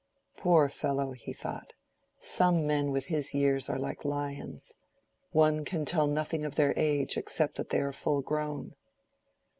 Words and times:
"Poor 0.35 0.67
fellow," 0.67 1.11
he 1.11 1.31
thought, 1.31 1.73
"some 2.17 2.65
men 2.65 2.89
with 2.89 3.05
his 3.05 3.35
years 3.35 3.69
are 3.69 3.77
like 3.77 4.03
lions; 4.03 4.73
one 5.29 5.63
can 5.63 5.85
tell 5.85 6.07
nothing 6.07 6.43
of 6.43 6.55
their 6.55 6.73
age 6.75 7.17
except 7.17 7.53
that 7.57 7.69
they 7.69 7.79
are 7.81 7.93
full 7.93 8.23
grown." 8.23 8.73